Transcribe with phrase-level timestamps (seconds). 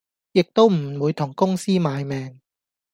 [0.31, 2.41] 亦都唔會同公司賣命